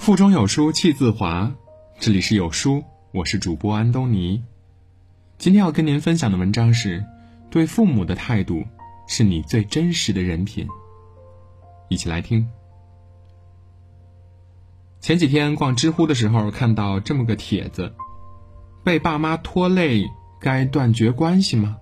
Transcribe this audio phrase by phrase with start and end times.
[0.00, 1.52] 腹中有书气自华，
[1.98, 4.42] 这里是有书，我是主播安东尼。
[5.36, 7.04] 今天要跟您分享的文章是：
[7.50, 8.64] 对父母的态度
[9.06, 10.66] 是你最真实的人品。
[11.90, 12.48] 一起来听。
[15.00, 17.92] 前几天逛知乎的时候，看到这么个帖子：
[18.82, 20.08] 被爸妈拖累，
[20.40, 21.76] 该断绝关系吗？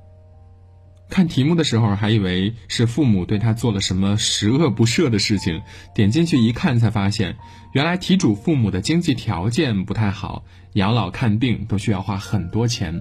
[1.09, 5.63] 看题目的时候，还以为是父母对他做了什么十恶不赦的事情。
[5.95, 7.37] 点进去一看，才发现
[7.73, 13.01] 原来题主父母的经济条件不太好，养老看病都需要花很多钱。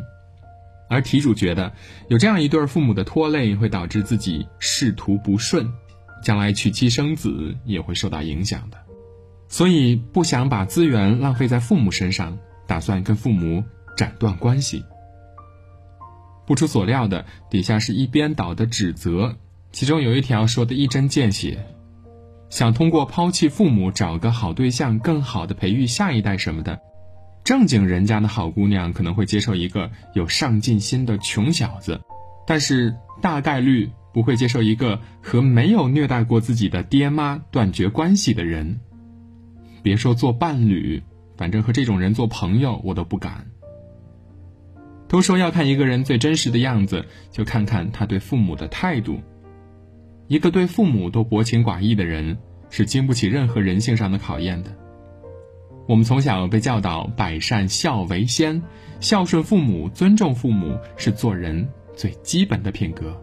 [0.89, 1.73] 而题主觉得
[2.07, 5.69] 有这样一对父母的拖累，会导致自己仕途不顺，
[6.23, 8.77] 将来娶妻生子也会受到影响的。
[9.49, 13.65] 所以不想把资源浪费在父母身上，打算跟父母
[13.97, 14.85] 斩断关系。
[16.47, 19.35] 不出所料的，底下是一边倒的指责，
[19.71, 21.67] 其中有一条说的一针见血：
[22.49, 26.79] 想通过抛弃父母找个好对象，更好的培育下一代什么的。
[27.43, 32.01] 正经人家的好姑娘可能会接受一个有上进心的穷小子，
[32.47, 38.79] 但是大概率不会接受一个和没有虐待过自己的爹妈断绝关系的人。
[39.83, 41.03] 别说做伴侣，
[41.37, 43.47] 反正和这种人做朋友，我都不敢。
[45.07, 49.19] 都说要看一个人最真实的样子，就看看他对父母的态度。
[50.27, 52.37] 一个对父母都薄情寡义的人，
[52.69, 54.75] 是经不起任何人性上的考验的。
[55.87, 58.61] 我们从小被教导“百善孝为先”，
[58.99, 63.17] 孝顺父母、尊重父母是做人最基本的品格。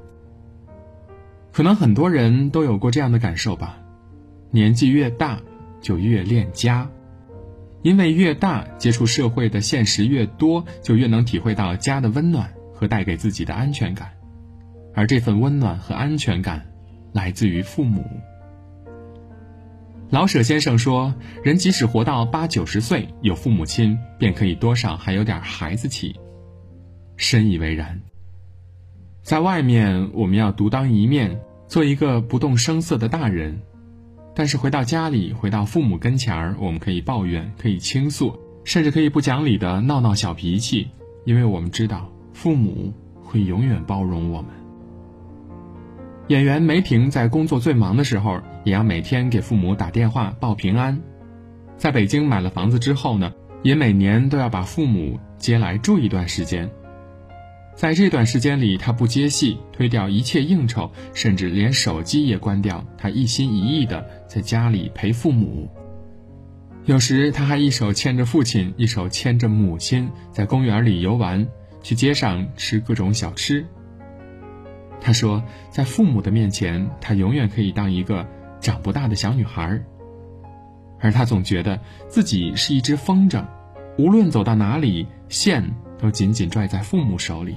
[1.53, 3.79] 可能很多人都有过这样的感受吧：
[4.51, 5.39] 年纪越大，
[5.83, 6.91] 就越恋家。
[7.85, 14.11] 因为越大，接触社会的现实越多，就越能体会到家的温暖和带给自己的安全感，
[14.95, 16.65] 而这份温暖和安全感，
[17.13, 18.03] 来自于父母。
[20.09, 26.19] 老舍先生说：“人即使活到八九十岁，有父母亲，便可以多少还有点孩子气。”
[27.19, 28.01] 深以为然。
[29.23, 31.39] 在外面，我们要独当一面，
[31.69, 33.61] 做一个不动声色的大人。
[34.35, 40.89] 但是回到家里，回到父母跟前儿，我们可以抱怨，可以倾诉，甚至可以不讲理的闹闹小脾气，
[41.25, 44.51] 因为我们知道父母会永远包容我们。
[46.29, 51.01] 演员梅婷在工作最忙的时候，也要每天给父母打电话报平安。
[51.77, 56.71] 在北京买了房子之后呢，也每年都要把父母接来住一段时间。
[57.75, 62.85] 在这段时间里，他不接戏，推掉一切应酬，甚至连手机也关掉。
[62.97, 65.69] 他一心一意的在家里陪父母。
[66.85, 71.47] 有时他还一手牵着父亲，一手牵着母亲，在公园里游玩，
[71.83, 73.67] 去街上吃各种小吃。
[75.01, 78.27] 他说，在父母的面前，他永远可以当一个
[78.61, 79.83] 长不大的小女孩。
[81.01, 83.45] 而他总觉得自己是一只风筝，
[83.99, 85.75] 无论走到哪里，线。
[86.05, 87.57] 都紧紧拽在父母手里，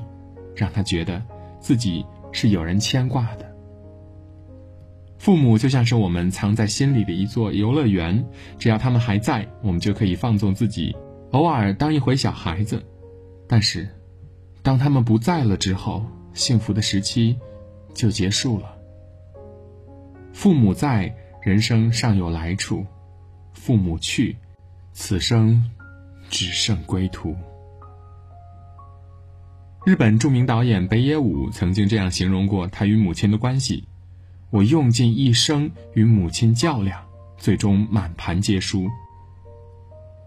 [0.55, 1.21] 让他觉得
[1.59, 3.53] 自己是有人牵挂的。
[5.17, 8.25] 父母就像是我们藏在心里的一座游乐园，
[8.57, 10.95] 只要他们还在，我们就可以放纵自己，
[11.31, 12.81] 偶尔当一回小孩子。
[13.49, 13.85] 但是，
[14.63, 17.37] 当他们不在了之后，幸福的时期
[17.93, 18.77] 就结束了。
[20.31, 22.85] 父母在，人生尚有来处；
[23.51, 24.37] 父母去，
[24.93, 25.61] 此生
[26.29, 27.35] 只剩归途。
[29.87, 33.85] 日本著名导演北野武曾经这样形容过他与母亲的关系
[34.51, 37.05] ：“我用尽一生与母亲较量，
[37.37, 38.89] 最终满盘皆输。”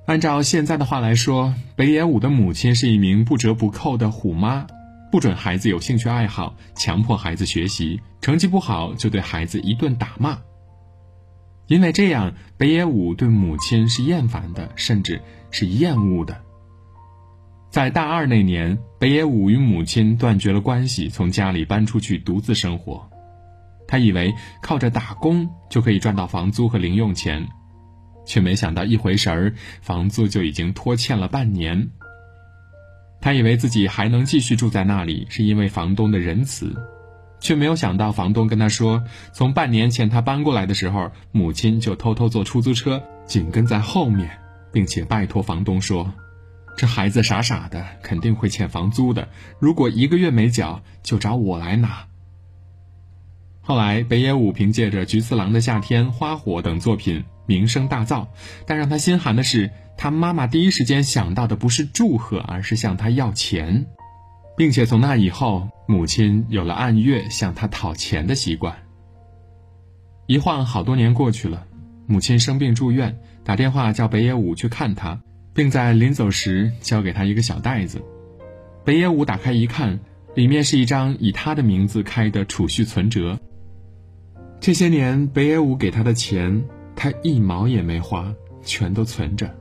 [0.09, 4.67] 按照现在的话来说，北野武的母亲是一名不折不扣的虎妈，
[5.13, 10.39] 不准孩子有兴趣爱好，强迫孩子学习，成绩不好就对孩子一顿打骂。
[11.67, 15.21] 因为这样，北野武对母亲是厌烦的，甚至
[15.51, 16.41] 是厌恶的。
[17.71, 23.09] 在大二那年，北野武与母亲断绝了关系，从家里搬出去独自生活。
[23.87, 27.47] 他以为靠着打工就可以赚到房租和零用钱，
[28.27, 31.91] 却没想到一回神儿，房租就已经拖欠了半年。
[33.21, 36.75] 他以为自己还能继续住在那里，是因为房东的仁慈，
[37.39, 39.01] 却没有想到房东跟他说，
[39.33, 44.29] 从半年前他搬过来的时候，母亲就偷偷坐出租车紧跟在后面，
[44.73, 46.13] 并且拜托房东说。
[46.77, 49.29] 这孩子傻傻的，肯定会欠房租的。
[49.59, 52.07] 如果一个月没缴，就找我来拿。
[53.61, 58.29] 后来，北野武凭借着《菊次郎的夏天》《花火》等作品名声大噪，
[58.67, 63.87] 但让他心寒的是，他妈妈第一时间想到的不是祝贺，而是向他要钱，
[64.57, 68.75] 并且从那以后，母亲有了按月向他讨钱的习惯。
[70.27, 71.67] 一晃好多年过去了，
[72.07, 75.21] 母亲生病住院，打电话叫北野武去看他，
[75.53, 78.01] 并在临走时交给他一个小袋子。
[78.85, 80.01] 北野武打开一看，
[80.35, 83.39] 里面是一张以他的名字开的储蓄存折。
[84.61, 86.63] 这些年，北野武给他的钱，
[86.95, 89.55] 他一毛也没花，全都存着。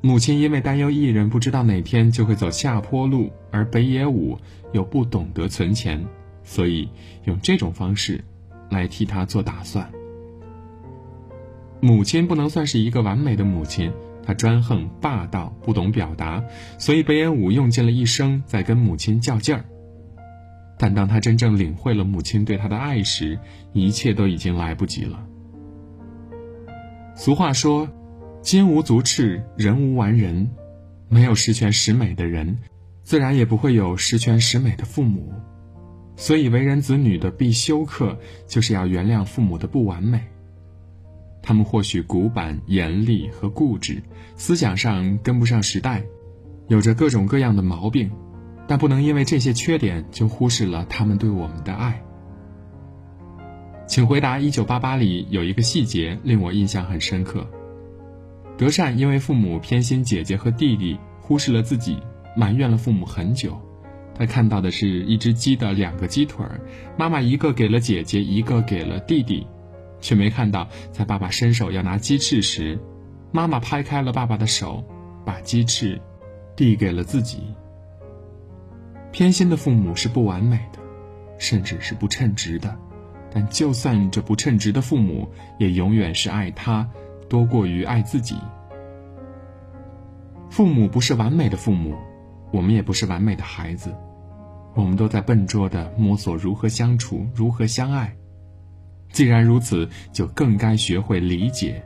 [0.00, 4.36] 母亲因为担忧艺人不知道哪天就会走下坡路，而北野武
[4.72, 6.04] 又不懂得存钱，
[6.42, 6.88] 所以
[7.24, 8.24] 用这种方式
[8.68, 9.88] 来替他做打算。
[11.80, 13.92] 母亲不能算是一个完美的母亲，
[14.22, 16.42] 他专横霸道，不懂表达，
[16.78, 19.64] 所以北野武用尽了一生在跟母亲较劲儿。
[20.78, 23.38] 但当他真正领会了母亲对他的爱时，
[23.72, 25.24] 一切都已经来不及了。
[27.14, 27.88] 俗话说。
[28.42, 30.50] 金无足赤，人无完人。
[31.08, 32.58] 没有十全十美的人，
[33.04, 35.32] 自然也不会有十全十美的父母。
[36.16, 40.20] 所以，为人子女的必修课，就是要原谅父母的不完美。
[41.42, 44.00] 他们或许古板、严厉和固执，
[44.36, 46.04] 思想上跟不上时代，
[46.68, 48.10] 有着各种各样的毛病，
[48.68, 52.00] 但不能因为这些缺点就忽视了他们对我们的爱。
[53.88, 57.46] 请回答：一九八八里有一个细节令我印象很深刻。
[58.56, 61.98] 德善因为父母偏心姐姐和弟弟，忽视了自己，
[62.36, 63.60] 埋怨了父母很久。
[64.14, 66.60] 他看到的是一只鸡的两个鸡腿儿，
[66.96, 69.46] 妈妈一个给了姐姐，一个给了弟弟，
[70.02, 72.78] 却没看到在爸爸伸手要拿鸡翅时，
[73.30, 74.84] 妈妈拍开了爸爸的手，
[75.24, 75.98] 把鸡翅
[76.54, 77.54] 递给了自己。
[79.10, 80.78] 偏心的父母是不完美的，
[81.38, 82.76] 甚至是不称职的，
[83.32, 85.26] 但就算这不称职的父母，
[85.58, 86.86] 也永远是爱他。
[87.28, 88.36] 多过于爱自己。
[90.50, 91.96] 父母不是完美的父母，
[92.50, 93.94] 我们也不是完美的孩子，
[94.74, 98.14] 我们都在笨拙的摸索如何相处，如何相爱。
[99.12, 101.82] 既然如此，就更该学会理解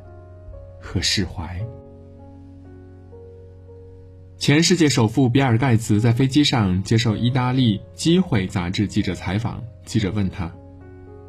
[0.81, 1.61] 和释怀。
[4.38, 10.52] 前世界首富比尔盖茨在飞机上接受意大利《机会》杂志记者采访，记者问他：“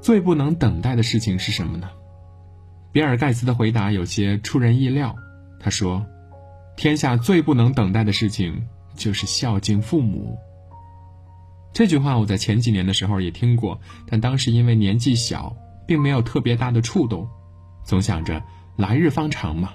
[0.02, 1.90] 最不能等待的事情是什么呢？”
[2.92, 5.16] 比尔·盖茨的回答有些出人意料。
[5.60, 6.06] 他说
[6.76, 10.38] ：“天下最不能等待的事情就是孝敬父母。”
[11.74, 15.56] 这句话我在前几年的时候也听过，但当时因为年纪小，
[15.88, 17.28] 并没有特别大的触动，
[17.84, 18.44] 总想着
[18.76, 19.72] 来日方长嘛。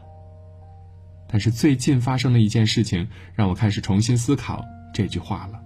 [1.28, 4.62] 但是最近发生的一件事情，让我开始重新思考
[4.92, 5.58] 这句话了。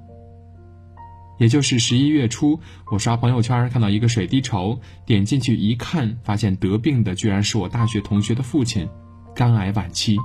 [1.38, 2.60] 也就是十一月初，
[2.90, 8.88] 我刷朋友圈看到一个水滴筹，点进去一看，发现得病的居然是我大学同学的父亲，
[9.34, 10.16] 肝癌晚期。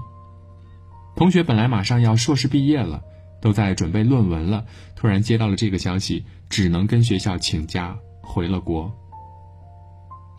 [1.15, 3.01] 同学本来马上要硕士毕业了，
[3.41, 4.65] 都在准备论文了，
[4.95, 8.89] 突然接到了这个消息，只能跟学校请假回了国。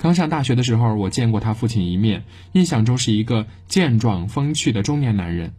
[0.03, 5.53] 刚上大学的时候，我见过他父亲一面，印象中是一个健壮风趣的中年男人，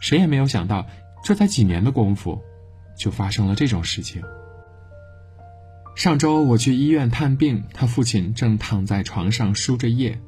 [0.00, 0.86] 谁也没有想到，
[1.22, 2.40] 这才几年的功夫，
[2.96, 4.22] 就发生了这种事情。
[5.94, 10.18] 上周我去医院探病，他父亲正躺在床上输着液。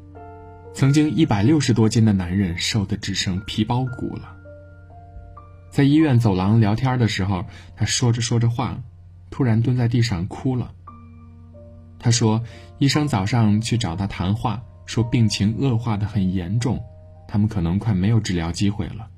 [0.74, 4.36] 曾经一百六十多斤的男人，瘦得只剩皮包骨了。
[5.70, 7.46] 在医院走廊聊天的时候，
[7.76, 8.78] 他说着说着话，
[9.30, 10.74] 突然蹲在地上哭了。
[12.04, 12.44] 他说，
[12.76, 16.78] 医生早上去找他谈话，说病情恶化的很严重，
[17.26, 19.08] 他们可能快没有治疗机会了，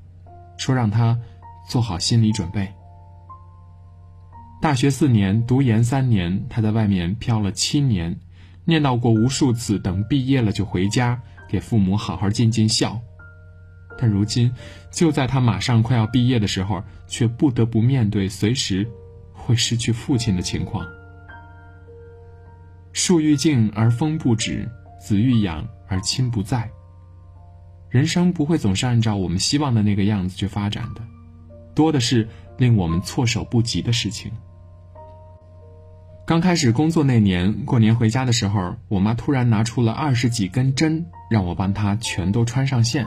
[0.57, 1.19] 说让他
[1.69, 2.73] 做好心理准备。
[4.62, 8.21] 大学四年，读研三年，他在外面漂了七年，
[8.64, 13.00] 念叨过无数次，等毕业了就回家，给父母好好尽尽孝。
[13.99, 14.55] 但如今，
[14.93, 18.88] 就在他马上快要毕业的时候，却不得不面对随时
[19.33, 20.87] 会失去父亲的情况。
[22.97, 24.67] 树欲静而风不止，
[24.99, 26.71] 子欲养而亲不在。
[27.91, 31.03] 人生不会总是按照我们希望的那个样子去发展的，
[31.75, 32.26] 多的是
[32.57, 34.33] 令我们措手不及的事情。
[36.26, 43.07] 刚开始工作那年，过年回家的时候，我妈突然拿出了二十几根针，让我帮她全都穿上线。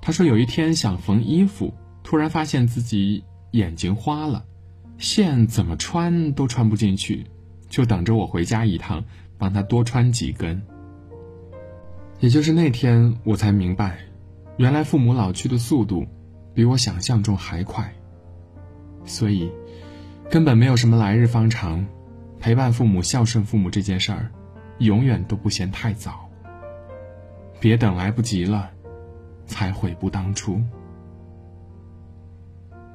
[0.00, 1.74] 她说有一天想缝衣服，
[2.04, 4.44] 突然发现自己眼睛花了，
[4.98, 7.26] 线怎么穿都穿不进去，
[7.74, 9.04] 就等着我回家一趟，
[9.36, 10.62] 帮他多穿几根。
[12.20, 13.98] 也就是那天，我才明白，
[14.58, 16.06] 原来父母老去的速度，
[16.54, 17.92] 比我想象中还快。
[19.04, 19.50] 所以，
[20.30, 21.84] 根本没有什么来日方长。
[22.38, 24.30] 陪伴父母、孝顺父母这件事儿，
[24.78, 26.30] 永远都不嫌太早。
[27.58, 28.70] 别等来不及了，
[29.46, 30.62] 才悔不当初。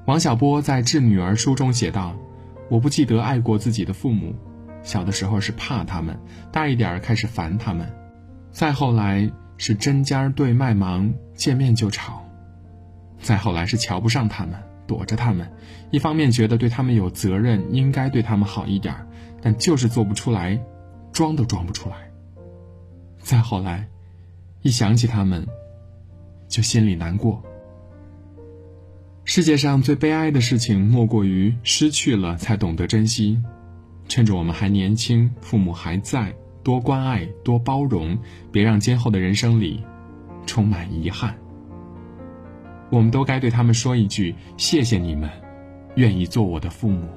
[0.06, 2.16] 王小波在致女儿书中写道
[2.72, 4.34] ：“我不记得爱过自己的父母，
[4.84, 6.18] 小的时候是怕他们，
[6.52, 7.92] 大一点开始烦他们，
[8.52, 12.24] 再后来是针尖对麦芒，见面就吵；
[13.22, 14.56] 再后来是瞧不上他们，
[14.88, 15.52] 躲着他们，
[15.92, 18.96] 一方面觉得对他们有责任，应该对他们好一点，
[19.42, 20.60] 但就是做不出来，
[21.12, 21.96] 装都装不出来。
[23.20, 23.88] 再后来，
[24.62, 25.46] 一想起他们，
[26.48, 27.44] 就心里难过。
[29.26, 33.40] 世界上最悲哀的事情，莫过于失去了才懂得珍惜。
[34.10, 38.18] 趁着我们还年轻，父母还在，多关爱，多包容，
[38.52, 39.82] 别让今后的人生里
[40.46, 41.38] 充满遗憾。
[42.90, 45.30] 我们都该对他们说一句：谢谢你们，
[45.96, 47.08] 愿意做我的父母。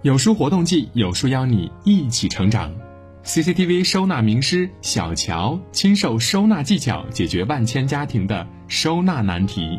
[0.00, 2.74] 有书活动季，有书邀你一起成长。
[3.22, 9.78] CCTV 收纳名师小乔亲授收纳技巧，解决万千家庭的收纳难题。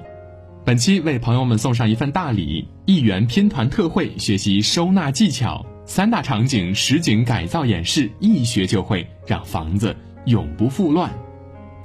[0.65, 9.95] 本期为朋友们送上一份大礼：一元拼团特惠，学习收纳技巧，三大场景实景改造演示，一学就会，让房子
[10.25, 11.13] 永不复乱。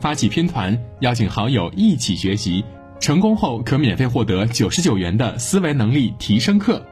[0.00, 2.64] 发起拼团，邀请好友一起学习，
[2.98, 6.82] 成功后可免费获得九十九元的思维能力提升课。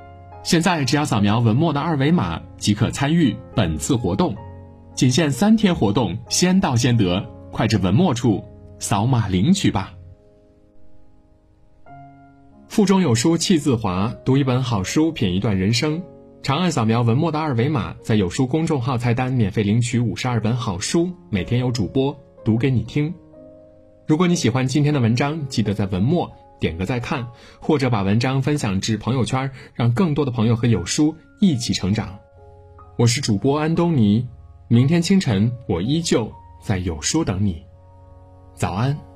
[0.43, 4.37] 现在只要扫描文末的二维码即可参与本次活动。
[4.95, 8.45] 仅限三天活动，先到先得，快至文末处
[8.79, 9.95] 扫码领取吧。
[12.79, 16.01] 腹中有书气自华，读一本好书品一段人生。
[16.45, 23.13] 长按扫描文末的二维码，在有书公众号菜单免费领取五十二本好书，每天有主播读给你听。
[24.07, 26.31] 如果你喜欢今天的文章，记得在文末
[26.61, 27.27] 点个再看，
[27.59, 32.17] 或者把文章分享至朋友圈，让更多的朋友和有书一起成长。
[32.97, 34.29] 我是主播安东尼。
[34.69, 36.33] 明天清晨，我依旧
[36.63, 37.61] 在有书等你。
[38.55, 39.08] 早安。